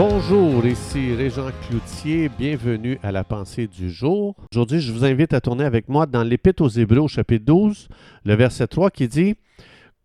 [0.00, 4.36] Bonjour, ici Régent Cloutier, bienvenue à la pensée du jour.
[4.52, 7.88] Aujourd'hui, je vous invite à tourner avec moi dans l'Épître aux Hébreux chapitre 12,
[8.24, 9.34] le verset 3 qui dit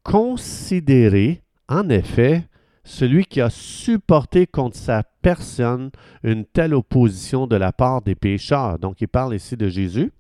[0.01, 2.47] Considérez en effet
[2.83, 5.91] celui qui a supporté contre sa personne
[6.23, 8.79] une telle opposition de la part des pécheurs.
[8.79, 10.11] Donc, il parle ici de Jésus.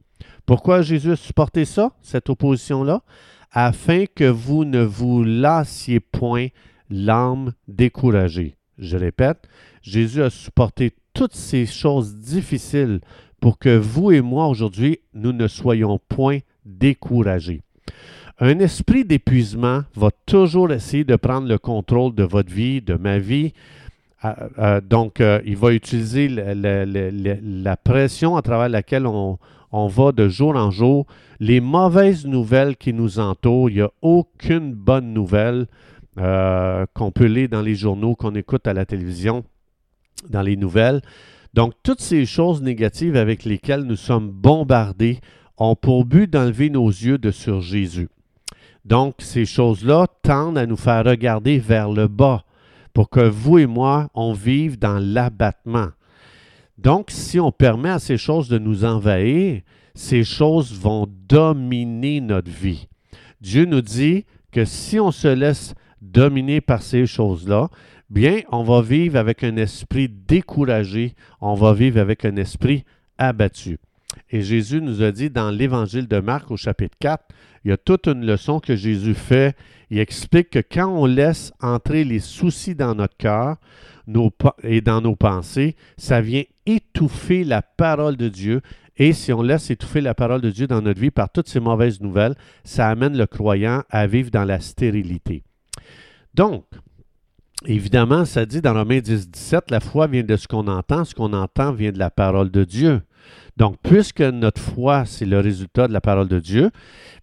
[0.45, 3.01] Pourquoi Jésus a supporté ça, cette opposition-là?
[3.51, 6.49] Afin que vous ne vous lassiez point
[6.91, 8.55] l'âme découragée.
[8.77, 9.47] Je répète,
[9.81, 13.01] Jésus a supporté toutes ces choses difficiles
[13.39, 17.61] pour que vous et moi aujourd'hui, nous ne soyons point découragés.
[18.39, 23.19] Un esprit d'épuisement va toujours essayer de prendre le contrôle de votre vie, de ma
[23.19, 23.53] vie.
[24.25, 29.37] Euh, euh, donc, euh, il va utiliser la, pression à travers laquelle on,
[29.71, 31.05] on, va de jour en jour.
[31.39, 35.67] Les mauvaises nouvelles qui nous entourent, il n'y a aucune bonne nouvelle
[36.17, 39.43] euh, qu'on peut lire dans les journaux, qu'on écoute à la télévision,
[40.29, 41.01] dans les nouvelles.
[41.53, 45.19] Donc, toutes ces choses négatives avec lesquelles nous sommes bombardés
[45.57, 48.09] ont pour but d'enlever nos yeux de sur Jésus.
[48.85, 52.43] Donc, ces choses-là tendent à nous faire regarder vers le bas
[52.93, 55.89] pour que vous et moi, on vive dans l'abattement.
[56.77, 59.61] Donc, si on permet à ces choses de nous envahir,
[59.95, 62.87] ces choses vont dominer notre vie.
[63.41, 65.75] Dieu nous dit que si on se laisse
[66.11, 67.69] dominé par ces choses-là,
[68.09, 72.83] bien, on va vivre avec un esprit découragé, on va vivre avec un esprit
[73.17, 73.79] abattu.
[74.29, 77.23] Et Jésus nous a dit dans l'évangile de Marc au chapitre 4,
[77.63, 79.55] il y a toute une leçon que Jésus fait.
[79.89, 83.57] Il explique que quand on laisse entrer les soucis dans notre cœur
[84.63, 88.61] et dans nos pensées, ça vient étouffer la parole de Dieu.
[88.97, 91.59] Et si on laisse étouffer la parole de Dieu dans notre vie par toutes ces
[91.59, 95.43] mauvaises nouvelles, ça amène le croyant à vivre dans la stérilité.
[96.33, 96.65] Donc,
[97.65, 101.13] évidemment, ça dit dans Romains 10, 17, la foi vient de ce qu'on entend, ce
[101.13, 103.01] qu'on entend vient de la parole de Dieu.
[103.55, 106.71] Donc, puisque notre foi, c'est le résultat de la parole de Dieu,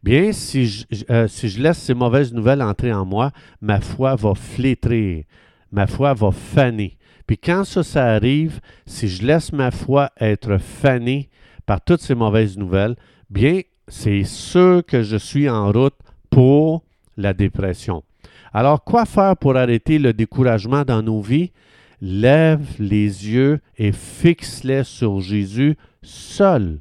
[0.03, 4.15] bien, si je, euh, si je laisse ces mauvaises nouvelles entrer en moi, ma foi
[4.15, 5.25] va flétrir,
[5.72, 6.97] ma foi va faner.
[7.26, 11.31] Puis quand ça, ça arrive, si je laisse ma foi être fanée
[11.66, 12.97] par toutes ces mauvaises nouvelles,
[13.28, 15.99] bien, c'est sûr que je suis en route
[16.31, 16.84] pour
[17.16, 18.04] la dépression.
[18.53, 21.53] Alors, quoi faire pour arrêter le découragement dans nos vies?
[22.00, 26.81] Lève les yeux et fixe-les sur Jésus seul.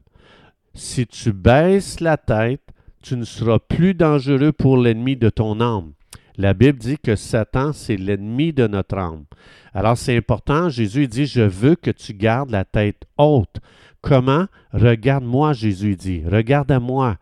[0.73, 2.63] Si tu baisses la tête,
[3.01, 5.91] tu ne seras plus dangereux pour l'ennemi de ton âme.
[6.37, 9.25] La Bible dit que Satan, c'est l'ennemi de notre âme.
[9.73, 13.57] Alors c'est important, Jésus dit, je veux que tu gardes la tête haute.
[14.01, 14.45] Comment?
[14.71, 17.17] Regarde-moi, Jésus dit, regarde à moi.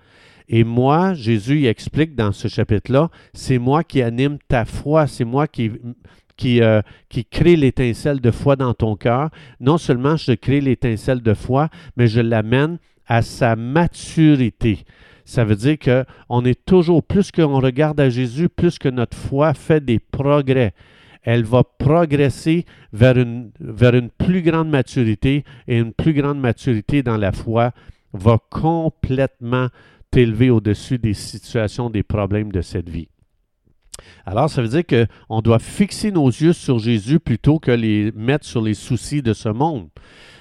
[0.49, 5.25] Et moi, Jésus il explique dans ce chapitre-là, c'est moi qui anime ta foi, c'est
[5.25, 5.71] moi qui,
[6.61, 9.29] euh, qui crée l'étincelle de foi dans ton cœur.
[9.59, 14.85] Non seulement je crée l'étincelle de foi, mais je l'amène à sa maturité.
[15.25, 19.53] Ça veut dire qu'on est toujours, plus qu'on regarde à Jésus, plus que notre foi
[19.53, 20.73] fait des progrès.
[21.21, 27.03] Elle va progresser vers une, vers une plus grande maturité et une plus grande maturité
[27.03, 27.73] dans la foi
[28.13, 29.67] va complètement
[30.17, 33.07] t'élever au-dessus des situations, des problèmes de cette vie.
[34.25, 38.43] Alors, ça veut dire qu'on doit fixer nos yeux sur Jésus plutôt que les mettre
[38.43, 39.89] sur les soucis de ce monde.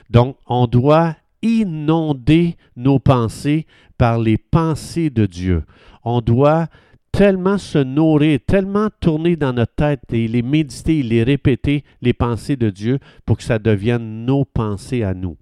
[0.08, 3.66] Donc, on doit inonder nos pensées
[3.98, 5.62] par les pensées de Dieu.
[6.04, 6.68] On doit
[7.12, 12.56] tellement se nourrir, tellement tourner dans notre tête et les méditer, les répéter, les pensées
[12.56, 15.36] de Dieu pour que ça devienne nos pensées à nous.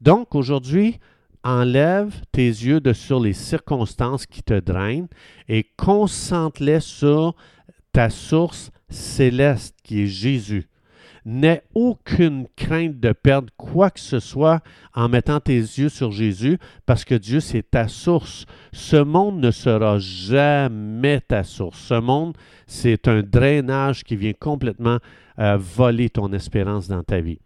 [0.00, 1.00] Donc, aujourd'hui,
[1.44, 5.08] enlève tes yeux de sur les circonstances qui te drainent
[5.48, 7.36] et concentre-les sur
[7.92, 10.68] ta source céleste qui est Jésus.
[11.26, 14.60] N'aie aucune crainte de perdre quoi que ce soit
[14.94, 18.44] en mettant tes yeux sur Jésus parce que Dieu, c'est ta source.
[18.72, 21.78] Ce monde ne sera jamais ta source.
[21.78, 22.36] Ce monde,
[22.66, 24.98] c'est un drainage qui vient complètement
[25.38, 27.38] euh, voler ton espérance dans ta vie.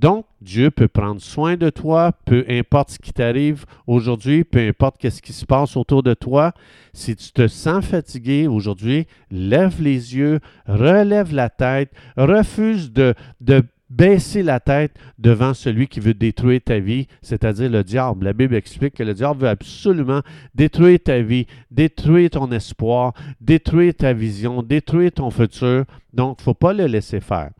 [0.00, 5.06] Donc, Dieu peut prendre soin de toi, peu importe ce qui t'arrive aujourd'hui, peu importe
[5.10, 6.54] ce qui se passe autour de toi.
[6.94, 13.62] Si tu te sens fatigué aujourd'hui, lève les yeux, relève la tête, refuse de, de
[13.90, 18.24] baisser la tête devant celui qui veut détruire ta vie, c'est-à-dire le diable.
[18.24, 20.22] La Bible explique que le diable veut absolument
[20.54, 23.12] détruire ta vie, détruire ton espoir,
[23.42, 25.84] détruire ta vision, détruire ton futur.
[26.14, 27.50] Donc, il ne faut pas le laisser faire.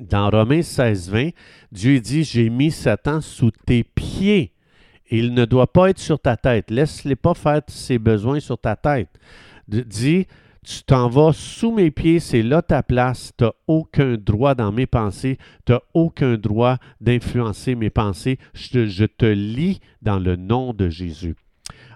[0.00, 1.30] Dans Romains 16, 20,
[1.72, 4.52] Dieu dit, j'ai mis Satan sous tes pieds.
[5.10, 6.70] Il ne doit pas être sur ta tête.
[6.70, 9.08] Laisse-les pas faire ses besoins sur ta tête.
[9.68, 10.26] Dis,
[10.64, 13.32] Tu t'en vas sous mes pieds, c'est là ta place.
[13.38, 15.38] Tu n'as aucun droit dans mes pensées.
[15.64, 18.38] Tu n'as aucun droit d'influencer mes pensées.
[18.52, 21.36] Je te, je te lis dans le nom de Jésus.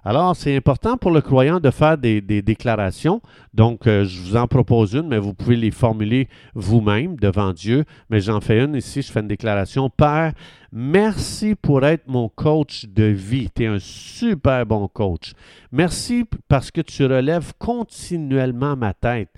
[0.05, 3.20] Alors, c'est important pour le croyant de faire des, déclarations.
[3.52, 7.85] Donc, euh, je vous en propose une, mais vous pouvez les formuler vous-même devant Dieu.
[8.08, 9.91] Mais j'en fais une ici, je fais une déclaration.
[9.91, 10.32] Père,
[10.73, 13.49] Merci pour être mon coach de vie.
[13.52, 15.32] Tu es un super bon coach.
[15.73, 19.31] Merci parce que tu relèves continuellement ma tête.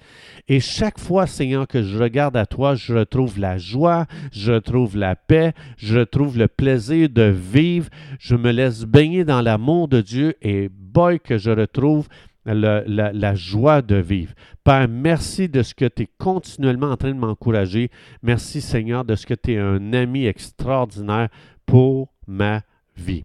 [0.46, 4.98] Et chaque fois, Seigneur, que je regarde à toi, je retrouve la joie, je retrouve
[4.98, 7.88] la paix, je retrouve le plaisir de vivre.
[8.18, 12.08] Je me laisse baigner dans l'amour de Dieu et boy que je retrouve
[12.44, 14.34] la, la, joie de vivre.
[14.64, 17.90] Père, merci de ce que tu es continuellement en train de m'encourager.
[18.22, 21.28] Merci Seigneur de ce que tu es un ami extraordinaire
[21.66, 22.62] pour ma
[22.96, 23.24] vie.